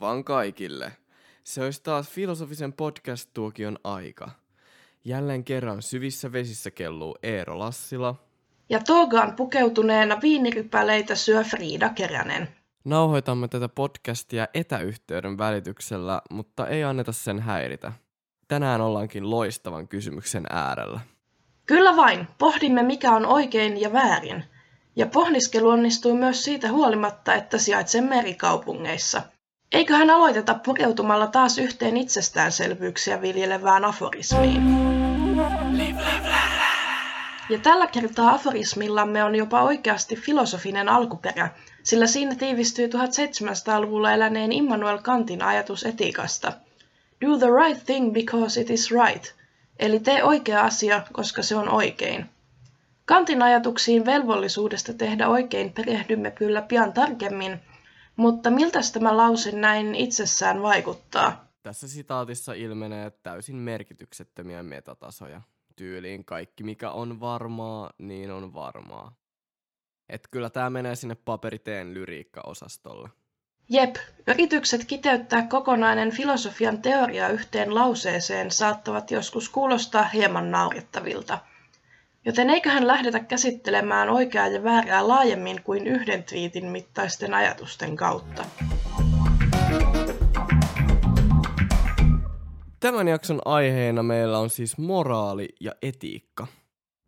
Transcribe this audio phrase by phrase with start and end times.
[0.00, 0.92] vaan kaikille.
[1.44, 4.30] Se olisi taas filosofisen podcast-tuokion aika.
[5.04, 8.14] Jälleen kerran syvissä vesissä kelluu Eero Lassila.
[8.68, 12.48] Ja togaan pukeutuneena viinirypäleitä syö Frida Keränen.
[12.84, 17.92] Nauhoitamme tätä podcastia etäyhteyden välityksellä, mutta ei anneta sen häiritä.
[18.48, 21.00] Tänään ollaankin loistavan kysymyksen äärellä.
[21.66, 24.44] Kyllä vain, pohdimme mikä on oikein ja väärin.
[24.96, 29.22] Ja pohdiskelu onnistui myös siitä huolimatta, että sijaitsemme merikaupungeissa.
[29.74, 34.62] Eiköhän aloiteta pureutumalla taas yhteen itsestäänselvyyksiä viljelevään aforismiin.
[37.50, 41.48] Ja tällä kertaa aforismillamme on jopa oikeasti filosofinen alkuperä,
[41.82, 46.52] sillä siinä tiivistyy 1700-luvulla eläneen Immanuel Kantin ajatus etiikasta.
[47.26, 49.34] Do the right thing because it is right,
[49.78, 52.26] eli tee oikea asia, koska se on oikein.
[53.04, 57.60] Kantin ajatuksiin velvollisuudesta tehdä oikein perehdymme kyllä pian tarkemmin,
[58.16, 61.48] mutta miltä tämä lause näin itsessään vaikuttaa?
[61.62, 65.40] Tässä sitaatissa ilmenee täysin merkityksettömiä metatasoja.
[65.76, 69.16] Tyyliin kaikki mikä on varmaa, niin on varmaa.
[70.08, 73.08] Et kyllä tämä menee sinne paperiteen lyriikka-osastolle.
[73.68, 81.38] Jep, yritykset kiteyttää kokonainen filosofian teoria yhteen lauseeseen saattavat joskus kuulostaa hieman naurettavilta–
[82.26, 88.44] Joten eiköhän lähdetä käsittelemään oikeaa ja väärää laajemmin kuin yhden twiitin mittaisten ajatusten kautta.
[92.80, 96.46] Tämän jakson aiheena meillä on siis moraali ja etiikka.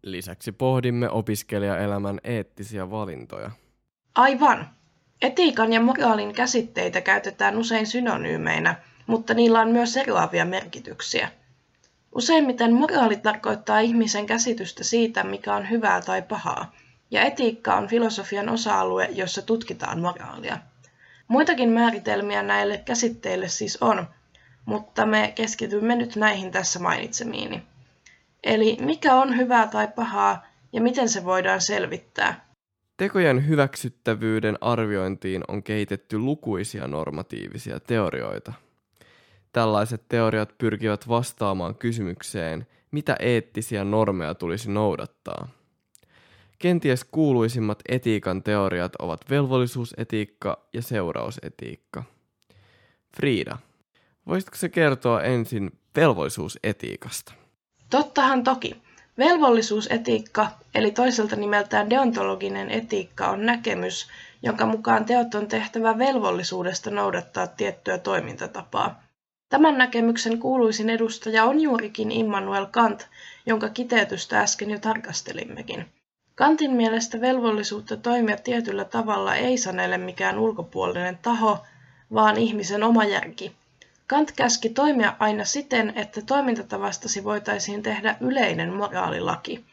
[0.03, 3.50] Lisäksi pohdimme opiskelijaelämän eettisiä valintoja.
[4.14, 4.69] Aivan.
[5.22, 11.28] Etiikan ja moraalin käsitteitä käytetään usein synonyymeinä, mutta niillä on myös eroavia merkityksiä–
[12.17, 16.72] Useimmiten moraali tarkoittaa ihmisen käsitystä siitä, mikä on hyvää tai pahaa,
[17.11, 20.59] ja etiikka on filosofian osa-alue, jossa tutkitaan moraalia.
[21.28, 24.06] Muitakin määritelmiä näille käsitteille siis on,
[24.65, 27.62] mutta me keskitymme nyt näihin tässä mainitsemiini.
[28.44, 32.47] Eli mikä on hyvää tai pahaa ja miten se voidaan selvittää?
[32.97, 38.53] Tekojen hyväksyttävyyden arviointiin on kehitetty lukuisia normatiivisia teorioita–
[39.56, 45.49] Tällaiset teoriat pyrkivät vastaamaan kysymykseen, mitä eettisiä normeja tulisi noudattaa.
[46.59, 52.03] Kenties kuuluisimmat etiikan teoriat ovat velvollisuusetiikka ja seurausetiikka.
[53.16, 53.59] Frida,
[54.27, 57.33] voisitko se kertoa ensin velvollisuusetiikasta?
[57.91, 58.83] Tottahan toki.
[59.19, 64.09] Velvollisuusetiikka, eli toiselta nimeltään deontologinen etiikka, on näkemys,
[64.43, 69.06] jonka mukaan teot on tehtävä velvollisuudesta noudattaa tiettyä toimintatapaa.
[69.49, 73.09] Tämän näkemyksen kuuluisin edustaja on juurikin Immanuel Kant,
[73.47, 75.87] jonka kiteytystä äsken jo tarkastelimmekin.
[76.34, 81.65] Kantin mielestä velvollisuutta toimia tietyllä tavalla ei sanele mikään ulkopuolinen taho,
[82.15, 83.53] vaan ihmisen oma järki.
[84.07, 89.65] Kant käski toimia aina siten, että toimintatavastasi voitaisiin tehdä yleinen moraalilaki.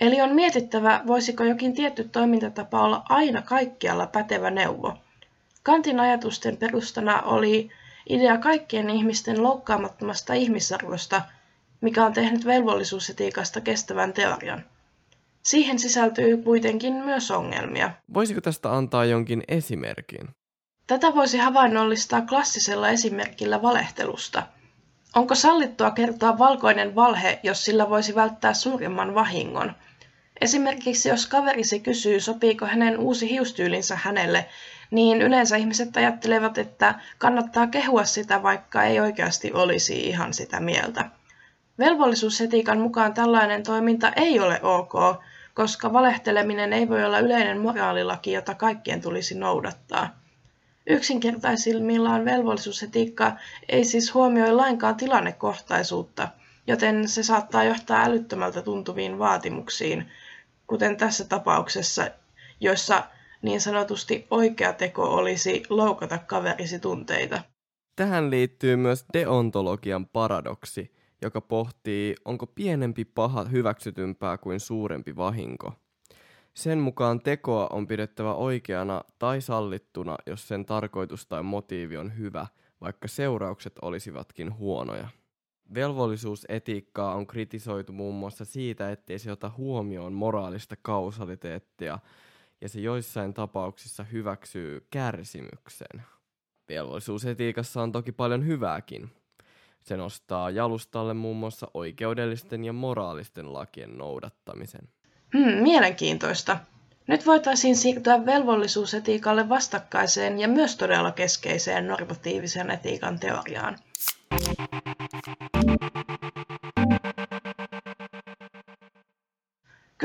[0.00, 4.94] Eli on mietittävä, voisiko jokin tietty toimintatapa olla aina kaikkialla pätevä neuvo.
[5.62, 7.70] Kantin ajatusten perustana oli
[8.08, 11.22] idea kaikkien ihmisten loukkaamattomasta ihmisarvosta,
[11.80, 14.64] mikä on tehnyt velvollisuusetiikasta kestävän teorian.
[15.42, 17.90] Siihen sisältyy kuitenkin myös ongelmia.
[18.14, 20.28] Voisiko tästä antaa jonkin esimerkin?
[20.86, 24.42] Tätä voisi havainnollistaa klassisella esimerkillä valehtelusta.
[25.14, 29.72] Onko sallittua kertoa valkoinen valhe, jos sillä voisi välttää suurimman vahingon?
[30.40, 34.48] Esimerkiksi jos kaverisi kysyy, sopiiko hänen uusi hiustyylinsä hänelle,
[34.90, 41.10] niin yleensä ihmiset ajattelevat, että kannattaa kehua sitä, vaikka ei oikeasti olisi ihan sitä mieltä.
[41.78, 44.92] Velvollisuusetiikan mukaan tällainen toiminta ei ole ok,
[45.54, 50.18] koska valehteleminen ei voi olla yleinen moraalilaki, jota kaikkien tulisi noudattaa.
[50.86, 53.32] Yksinkertaisimmillaan velvollisuusetiikka
[53.68, 56.28] ei siis huomioi lainkaan tilannekohtaisuutta,
[56.66, 60.08] joten se saattaa johtaa älyttömältä tuntuviin vaatimuksiin,
[60.66, 62.10] kuten tässä tapauksessa,
[62.60, 63.04] joissa
[63.42, 67.42] niin sanotusti oikea teko olisi loukata kaverisi tunteita.
[67.96, 70.92] Tähän liittyy myös deontologian paradoksi,
[71.22, 75.72] joka pohtii, onko pienempi paha hyväksytympää kuin suurempi vahinko.
[76.54, 82.46] Sen mukaan tekoa on pidettävä oikeana tai sallittuna, jos sen tarkoitus tai motiivi on hyvä,
[82.80, 85.08] vaikka seuraukset olisivatkin huonoja.
[85.74, 91.98] Velvollisuusetiikkaa on kritisoitu muun muassa siitä, ettei se ota huomioon moraalista kausaliteettia
[92.60, 96.02] ja se joissain tapauksissa hyväksyy kärsimyksen.
[96.68, 99.10] Velvollisuusetiikassa on toki paljon hyvääkin.
[99.80, 104.88] Se nostaa jalustalle muun muassa oikeudellisten ja moraalisten lakien noudattamisen.
[105.36, 106.58] Hmm, mielenkiintoista.
[107.06, 113.78] Nyt voitaisiin siirtyä velvollisuusetiikalle vastakkaiseen ja myös todella keskeiseen normatiivisen etiikan teoriaan.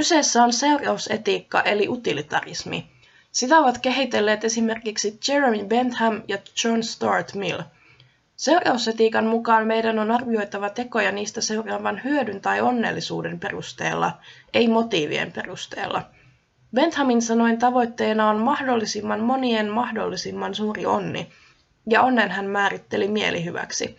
[0.04, 2.88] Kyseessä on seurausetiikka eli utilitarismi.
[3.32, 7.62] Sitä ovat kehitelleet esimerkiksi Jeremy Bentham ja John Stuart Mill.
[8.36, 14.18] Seurausetiikan mukaan meidän on arvioitava tekoja niistä seuraavan hyödyn tai onnellisuuden perusteella,
[14.54, 16.10] ei motiivien perusteella.
[16.76, 21.30] Benthamin sanoin tavoitteena on mahdollisimman monien mahdollisimman suuri onni,
[21.90, 23.98] ja onnen hän määritteli mielihyväksi.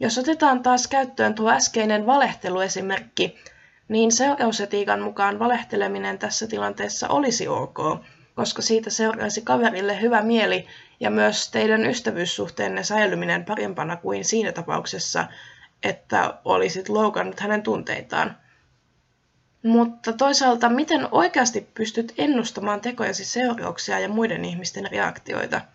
[0.00, 3.38] Jos otetaan taas käyttöön tuo äskeinen valehteluesimerkki,
[3.88, 7.78] niin seurausetiikan mukaan valehteleminen tässä tilanteessa olisi ok,
[8.34, 10.66] koska siitä seuraisi kaverille hyvä mieli
[11.00, 15.26] ja myös teidän ystävyyssuhteenne säilyminen parempana kuin siinä tapauksessa,
[15.82, 18.36] että olisit loukannut hänen tunteitaan.
[19.62, 25.60] Mutta toisaalta, miten oikeasti pystyt ennustamaan tekojasi seurauksia ja muiden ihmisten reaktioita–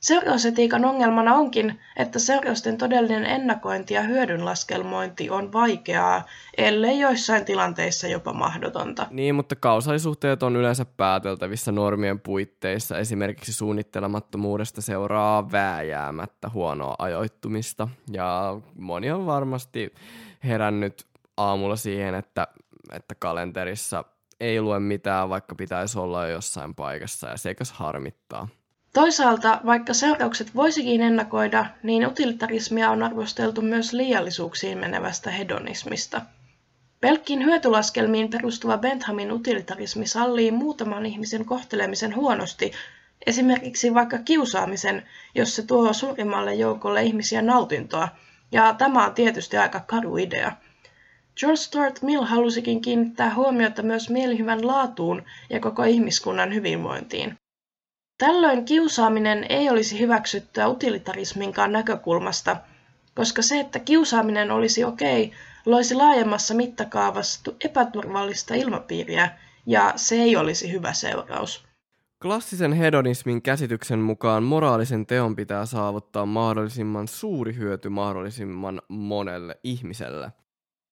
[0.00, 6.22] Seurausetiikan ongelmana onkin, että seurausten todellinen ennakointi ja hyödynlaskelmointi on vaikeaa,
[6.56, 9.06] ellei joissain tilanteissa jopa mahdotonta.
[9.10, 12.98] Niin, mutta kausaalisuhteet on yleensä pääteltävissä normien puitteissa.
[12.98, 17.88] Esimerkiksi suunnittelemattomuudesta seuraa vääjäämättä huonoa ajoittumista.
[18.12, 19.94] Ja moni on varmasti
[20.44, 21.06] herännyt
[21.36, 22.48] aamulla siihen, että,
[22.92, 24.04] että kalenterissa
[24.40, 28.48] ei lue mitään, vaikka pitäisi olla jo jossain paikassa, ja seikös harmittaa.
[28.92, 36.22] Toisaalta, vaikka seuraukset voisikin ennakoida, niin utilitarismia on arvosteltu myös liiallisuuksiin menevästä hedonismista.
[37.00, 42.72] Pelkkiin hyötylaskelmiin perustuva Benthamin utilitarismi sallii muutaman ihmisen kohtelemisen huonosti,
[43.26, 48.08] esimerkiksi vaikka kiusaamisen, jos se tuo suurimmalle joukolle ihmisiä nautintoa,
[48.52, 50.52] ja tämä on tietysti aika karu idea.
[51.40, 57.38] George Stuart Mill halusikin kiinnittää huomiota myös mielihyvän laatuun ja koko ihmiskunnan hyvinvointiin.
[58.20, 62.56] Tällöin kiusaaminen ei olisi hyväksyttyä utilitarisminkaan näkökulmasta,
[63.14, 65.32] koska se, että kiusaaminen olisi okei,
[65.66, 69.30] loisi laajemmassa mittakaavassa epäturvallista ilmapiiriä,
[69.66, 71.64] ja se ei olisi hyvä seuraus.
[72.22, 80.32] Klassisen hedonismin käsityksen mukaan moraalisen teon pitää saavuttaa mahdollisimman suuri hyöty mahdollisimman monelle ihmiselle.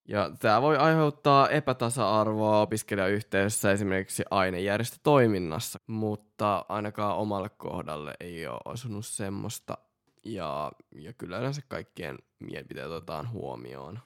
[0.08, 9.06] Ja tämä voi aiheuttaa epätasa-arvoa opiskelijayhteisössä esimerkiksi ainejärjestötoiminnassa, mutta ainakaan omalle kohdalle ei ole osunut
[9.06, 9.78] semmoista.
[10.25, 14.00] Ja, ja kyllä yleensä kaikkien mielipiteet otetaan huomioon.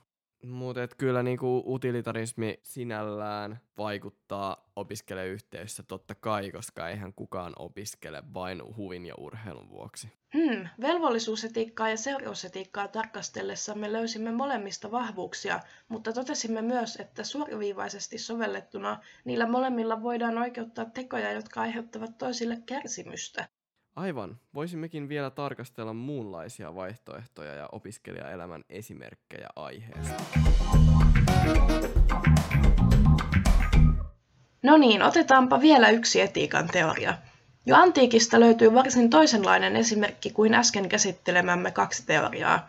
[0.47, 9.07] Mutta kyllä niinku utilitarismi sinällään vaikuttaa opiskelijayhteisössä totta kai, koska eihän kukaan opiskele vain huvin
[9.07, 10.09] ja urheilun vuoksi.
[10.35, 19.47] Hmm, velvollisuusetiikkaa ja seurausetiikkaa tarkastellessamme löysimme molemmista vahvuuksia, mutta totesimme myös, että suoraviivaisesti sovellettuna niillä
[19.47, 23.49] molemmilla voidaan oikeuttaa tekoja, jotka aiheuttavat toisille kärsimystä.
[23.97, 24.39] Aivan.
[24.55, 30.23] Voisimmekin vielä tarkastella muunlaisia vaihtoehtoja ja opiskelijaelämän esimerkkejä aiheesta.
[34.63, 37.15] No niin, otetaanpa vielä yksi etiikan teoria.
[37.67, 42.69] Jo antiikista löytyy varsin toisenlainen esimerkki kuin äsken käsittelemämme kaksi teoriaa.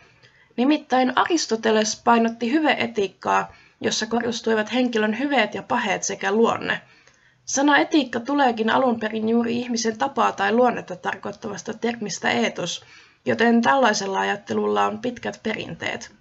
[0.58, 6.82] Nimittäin Aristoteles painotti hyveetiikkaa, jossa korostuivat henkilön hyveet ja paheet sekä luonne–
[7.46, 12.84] Sana etiikka tuleekin alun perin juuri ihmisen tapaa tai luonnetta tarkoittavasta termistä eetos,
[13.26, 16.12] joten tällaisella ajattelulla on pitkät perinteet.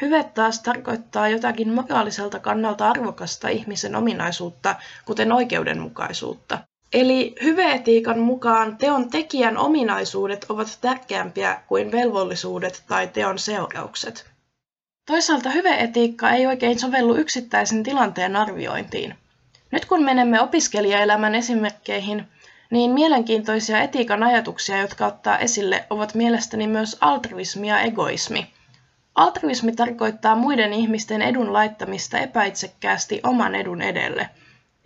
[0.00, 6.58] Hyve taas tarkoittaa jotakin moraaliselta kannalta arvokasta ihmisen ominaisuutta, kuten oikeudenmukaisuutta.
[6.92, 14.26] Eli hyveetiikan mukaan teon tekijän ominaisuudet ovat tärkeämpiä kuin velvollisuudet tai teon seuraukset.
[15.06, 19.14] Toisaalta hyveetiikka ei oikein sovellu yksittäisen tilanteen arviointiin.
[19.70, 22.28] Nyt kun menemme opiskelijaelämän esimerkkeihin,
[22.70, 28.46] niin mielenkiintoisia etiikan ajatuksia, jotka ottaa esille, ovat mielestäni myös altruismi ja egoismi.
[29.14, 34.30] Altruismi tarkoittaa muiden ihmisten edun laittamista epäitsekkäästi oman edun edelle.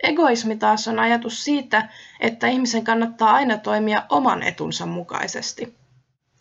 [0.03, 5.75] Egoismi taas on ajatus siitä, että ihmisen kannattaa aina toimia oman etunsa mukaisesti.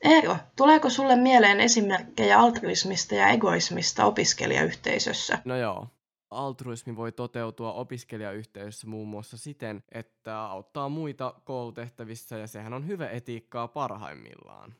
[0.04, 5.38] Eero, tuleeko sulle mieleen esimerkkejä altruismista ja egoismista opiskelijayhteisössä?
[5.44, 5.86] No joo,
[6.32, 13.08] altruismi voi toteutua opiskelijayhteisössä muun muassa siten, että auttaa muita koulutehtävissä ja sehän on hyvä
[13.08, 14.74] etiikkaa parhaimmillaan.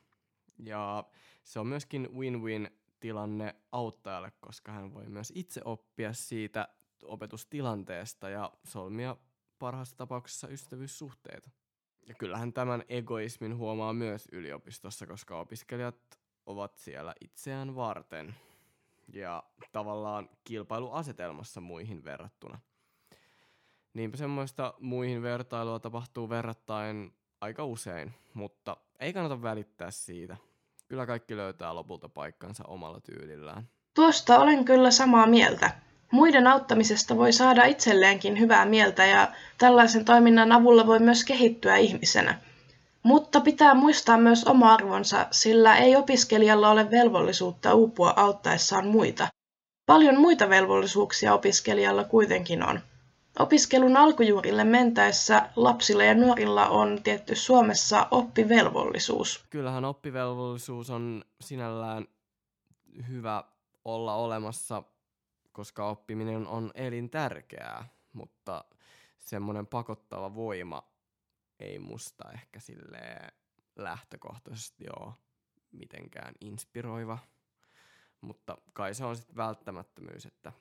[0.59, 1.03] Ja
[1.43, 2.69] se on myöskin win-win
[2.99, 6.67] tilanne auttajalle, koska hän voi myös itse oppia siitä
[7.03, 9.17] opetustilanteesta ja solmia
[9.59, 11.49] parhaassa tapauksessa ystävyyssuhteita.
[12.07, 18.35] Ja kyllähän tämän egoismin huomaa myös yliopistossa, koska opiskelijat ovat siellä itseään varten
[19.13, 22.59] ja tavallaan kilpailuasetelmassa muihin verrattuna.
[23.93, 30.37] Niinpä semmoista muihin vertailua tapahtuu verrattain aika usein, mutta ei kannata välittää siitä.
[30.87, 33.69] Kyllä kaikki löytää lopulta paikkansa omalla tyylillään.
[33.93, 35.71] Tuosta olen kyllä samaa mieltä.
[36.11, 42.39] Muiden auttamisesta voi saada itselleenkin hyvää mieltä ja tällaisen toiminnan avulla voi myös kehittyä ihmisenä.
[43.03, 49.27] Mutta pitää muistaa myös oma arvonsa, sillä ei opiskelijalla ole velvollisuutta uupua auttaessaan muita.
[49.85, 52.79] Paljon muita velvollisuuksia opiskelijalla kuitenkin on.
[53.39, 59.45] Opiskelun alkujuurille mentäessä lapsilla ja nuorilla on tietty Suomessa oppivelvollisuus.
[59.49, 62.07] Kyllähän oppivelvollisuus on sinällään
[63.07, 63.43] hyvä
[63.85, 64.83] olla olemassa,
[65.51, 68.65] koska oppiminen on elintärkeää, mutta
[69.19, 70.92] semmoinen pakottava voima
[71.63, 73.19] ei musta ehkä sille
[73.75, 75.13] lähtökohtaisesti ole
[75.71, 77.17] mitenkään inspiroiva.
[78.21, 80.51] Mutta kai se on sitten välttämättömyys, että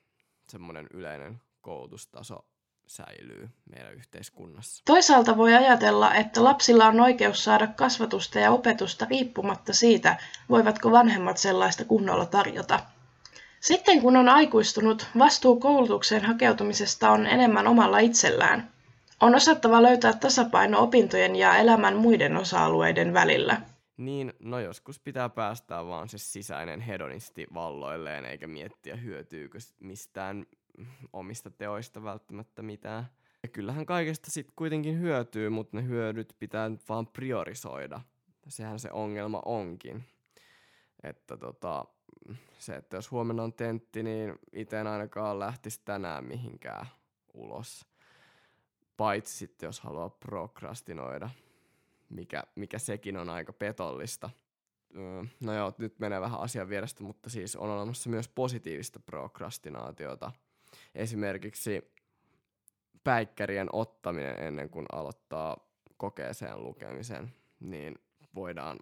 [0.48, 2.46] semmoinen yleinen koulutustaso
[2.86, 4.82] säilyy meidän yhteiskunnassa.
[4.86, 10.16] Toisaalta voi ajatella, että lapsilla on oikeus saada kasvatusta ja opetusta riippumatta siitä,
[10.50, 12.80] voivatko vanhemmat sellaista kunnolla tarjota.
[13.60, 18.71] Sitten kun on aikuistunut, vastuu koulutukseen hakeutumisesta on enemmän omalla itsellään.
[19.22, 23.60] On osattava löytää tasapaino opintojen ja elämän muiden osa-alueiden välillä.
[23.96, 30.46] Niin, no joskus pitää päästää vaan se sisäinen hedonisti valloilleen, eikä miettiä hyötyykö mistään
[31.12, 33.06] omista teoista välttämättä mitään.
[33.42, 38.00] Ja kyllähän kaikesta sitten kuitenkin hyötyy, mutta ne hyödyt pitää vaan priorisoida.
[38.48, 40.04] Sehän se ongelma onkin.
[41.02, 41.84] Että tota,
[42.58, 46.86] se, että jos huomenna on tentti, niin itse en ainakaan lähtisi tänään mihinkään
[47.34, 47.91] ulos.
[48.96, 51.30] Paitsi sitten, jos haluaa prokrastinoida,
[52.08, 54.30] mikä, mikä sekin on aika petollista.
[55.40, 60.32] No joo, nyt menee vähän asian vierestä, mutta siis on olemassa myös positiivista prokrastinaatiota.
[60.94, 61.92] Esimerkiksi
[63.04, 65.56] päikkärien ottaminen ennen kuin aloittaa
[65.96, 67.98] kokeeseen lukemisen, niin
[68.34, 68.78] voidaan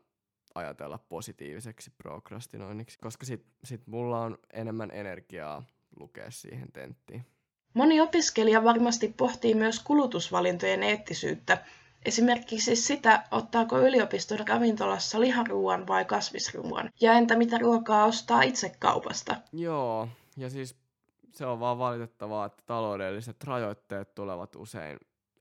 [0.55, 5.62] ajatella positiiviseksi prokrastinoinniksi, koska sit, sit mulla on enemmän energiaa
[6.00, 7.26] lukea siihen tenttiin.
[7.74, 11.64] Moni opiskelija varmasti pohtii myös kulutusvalintojen eettisyyttä,
[12.04, 19.36] esimerkiksi sitä, ottaako yliopiston ravintolassa liharuuan vai kasvisruuan, ja entä mitä ruokaa ostaa itse kaupasta.
[19.52, 20.76] Joo, ja siis
[21.32, 24.98] se on vaan valitettavaa, että taloudelliset rajoitteet tulevat usein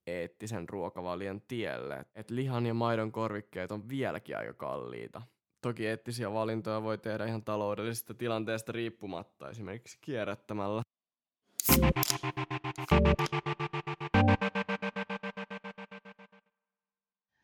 [0.07, 2.05] eettisen ruokavalion tielle.
[2.15, 5.21] Et lihan ja maidon korvikkeet on vieläkin aika kalliita.
[5.61, 10.81] Toki eettisiä valintoja voi tehdä ihan taloudellisesta tilanteesta riippumatta, esimerkiksi kierrättämällä.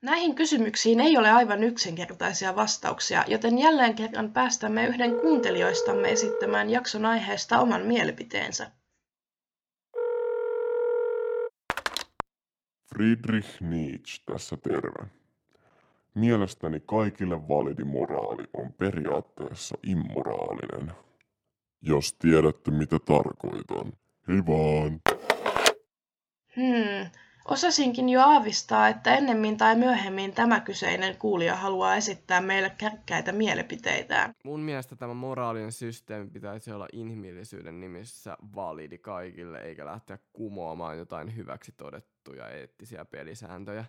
[0.05, 7.05] Näihin kysymyksiin ei ole aivan yksinkertaisia vastauksia, joten jälleen kerran päästämme yhden kuuntelijoistamme esittämään jakson
[7.05, 8.71] aiheesta oman mielipiteensä.
[12.95, 15.09] Friedrich Nietzsche tässä terve.
[16.13, 20.91] Mielestäni kaikille validi moraali on periaatteessa immoraalinen.
[21.81, 24.04] Jos tiedätte mitä tarkoitan.
[24.27, 25.01] Hei vaan!
[26.55, 27.09] Hmm,
[27.45, 34.33] osasinkin jo aavistaa, että ennemmin tai myöhemmin tämä kyseinen kuulija haluaa esittää meille kärkkäitä mielipiteitään.
[34.43, 41.35] Mun mielestä tämä moraalinen systeemi pitäisi olla inhimillisyyden nimissä validi kaikille, eikä lähteä kumoamaan jotain
[41.35, 43.85] hyväksi todettuja eettisiä pelisääntöjä.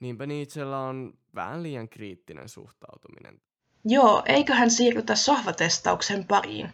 [0.00, 3.40] Niinpä Nietzschellä on vähän liian kriittinen suhtautuminen.
[3.84, 6.72] Joo, eiköhän siirrytä sohvatestauksen pariin.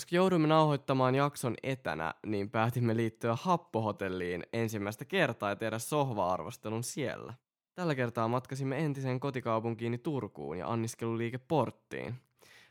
[0.00, 7.34] Koska jouduimme nauhoittamaan jakson etänä, niin päätimme liittyä Happohotelliin ensimmäistä kertaa ja tehdä sohva-arvostelun siellä.
[7.74, 12.14] Tällä kertaa matkasimme entiseen kotikaupunkiini Turkuun ja anniskeluliike Porttiin.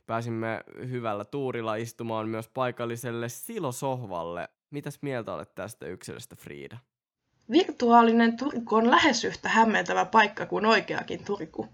[0.06, 4.50] Pääsimme hyvällä tuurilla istumaan myös paikalliselle silosohvalle.
[4.72, 6.78] Mitäs mieltä olet tästä yksilöstä, Frida?
[7.52, 11.68] Virtuaalinen Turku on lähes yhtä hämmentävä paikka kuin oikeakin Turku.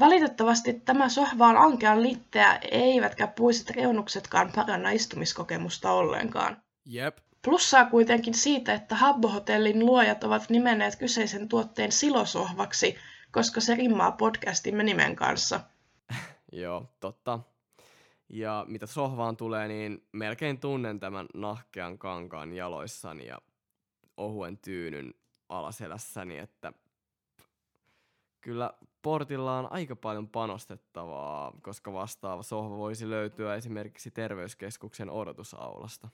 [0.00, 6.62] Valitettavasti tämä sohva on ankean litteä, eivätkä puiset reunuksetkaan paranna istumiskokemusta ollenkaan.
[6.84, 7.18] Jep.
[7.44, 12.96] Plussaa kuitenkin siitä, että Habbo-hotellin luojat ovat nimenneet kyseisen tuotteen silosohvaksi,
[13.30, 15.60] koska se rimmaa podcastimme nimen kanssa.
[16.52, 17.40] Joo, totta.
[18.28, 23.38] Ja mitä sohvaan tulee, niin melkein tunnen tämän nahkean kankaan jaloissani ja
[24.16, 25.14] ohuen tyynyn
[25.48, 26.72] alaselässäni, että
[28.40, 28.70] kyllä
[29.06, 36.08] portilla on aika paljon panostettavaa, koska vastaava sohva voisi löytyä esimerkiksi terveyskeskuksen odotusaulasta.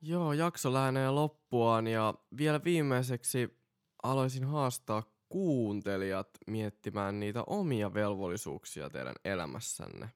[0.00, 3.58] Joo, jakso lähenee loppuaan ja vielä viimeiseksi
[4.02, 10.10] aloisin haastaa kuuntelijat miettimään niitä omia velvollisuuksia teidän elämässänne.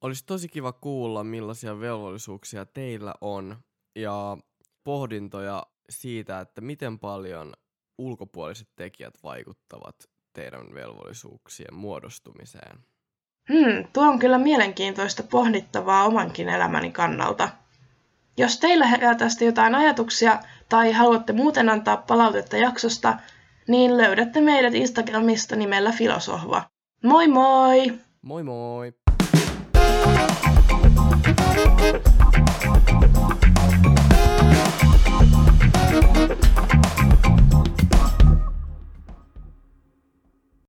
[0.00, 3.56] Olisi tosi kiva kuulla, millaisia velvollisuuksia teillä on
[3.96, 4.38] ja
[4.84, 7.52] pohdintoja siitä, että miten paljon
[7.98, 9.96] ulkopuoliset tekijät vaikuttavat
[10.32, 12.78] teidän velvollisuuksien muodostumiseen.
[13.48, 17.48] Hmm, tuo on kyllä mielenkiintoista pohdittavaa omankin elämäni kannalta.
[18.36, 23.18] Jos teillä herää tästä jotain ajatuksia tai haluatte muuten antaa palautetta jaksosta,
[23.68, 26.62] niin löydätte meidät Instagramista nimellä Filosohva.
[27.04, 27.92] Moi moi!
[28.22, 28.92] Moi moi!
[31.82, 32.11] Thank you.